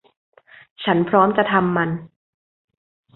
[0.83, 1.89] ฉันพร้อมจะทำมัน